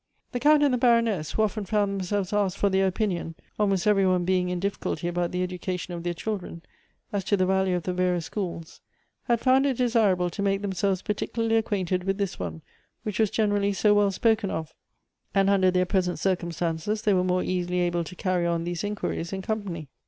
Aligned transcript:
The 0.31 0.39
Count 0.39 0.63
and 0.63 0.73
the 0.73 0.79
Baroness, 0.79 1.33
who 1.33 1.43
often 1.43 1.63
found 1.63 1.91
them 1.91 2.03
selves 2.03 2.33
asked 2.33 2.57
for 2.57 2.71
their 2.71 2.87
opinion, 2.87 3.35
almost 3.59 3.85
every 3.85 4.07
one 4.07 4.25
being 4.25 4.49
in 4.49 4.59
difficulty 4.59 5.07
about 5.07 5.31
the 5.31 5.43
education 5.43 5.93
of 5.93 6.01
their 6.01 6.15
children, 6.15 6.63
as 7.13 7.23
to 7.25 7.37
the 7.37 7.45
value 7.45 7.75
of 7.75 7.83
the 7.83 7.93
various 7.93 8.25
schools, 8.25 8.81
had 9.25 9.39
found 9.39 9.67
it 9.67 9.77
desirable 9.77 10.31
to 10.31 10.41
make 10.41 10.63
themselves 10.63 11.03
particularly 11.03 11.55
acquainted 11.57 12.03
with 12.05 12.17
this 12.17 12.39
one, 12.39 12.63
which 13.03 13.19
was 13.19 13.29
generally 13.29 13.73
so 13.73 13.93
well 13.93 14.09
spoken 14.09 14.49
of; 14.49 14.73
and 15.35 15.51
under 15.51 15.69
their 15.69 15.85
present 15.85 16.17
circumstances, 16.17 17.03
they 17.03 17.13
were 17.13 17.23
more 17.23 17.43
easily 17.43 17.77
able 17.81 18.03
to 18.03 18.15
carry 18.15 18.47
on 18.47 18.63
these 18.63 18.83
inquiries 18.83 19.31
in 19.31 19.43
company. 19.43 19.87